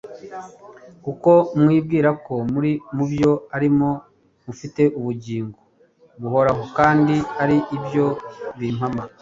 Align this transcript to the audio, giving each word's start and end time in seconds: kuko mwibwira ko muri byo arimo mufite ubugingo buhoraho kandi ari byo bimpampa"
kuko 1.03 1.31
mwibwira 1.61 2.09
ko 2.25 2.33
muri 2.51 2.71
byo 3.09 3.31
arimo 3.55 3.89
mufite 4.45 4.81
ubugingo 4.99 5.59
buhoraho 6.21 6.63
kandi 6.77 7.15
ari 7.43 7.57
byo 7.85 8.07
bimpampa" 8.59 9.03